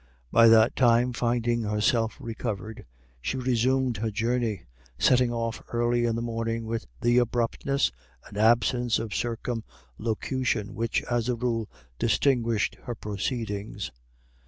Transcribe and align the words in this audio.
By 0.31 0.47
that 0.47 0.75
time, 0.75 1.13
finding 1.13 1.61
herself 1.61 2.17
recovered, 2.19 2.87
she 3.21 3.37
resumed 3.37 3.97
her 3.97 4.09
journey, 4.09 4.65
setting 4.97 5.31
off 5.31 5.61
early 5.71 6.05
in 6.05 6.15
the 6.15 6.23
morning 6.23 6.65
with 6.65 6.87
the 7.01 7.19
abruptness 7.19 7.91
and 8.25 8.35
absence 8.35 8.97
of 8.97 9.13
circumlocution 9.13 10.73
which, 10.73 11.03
as 11.03 11.29
a 11.29 11.35
rule, 11.35 11.69
distinguished 11.99 12.77
her 12.85 12.95
proceedings. 12.95 13.91